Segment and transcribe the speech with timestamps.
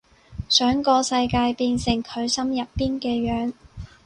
[0.49, 3.53] 想個世界變成佢心入邊嘅樣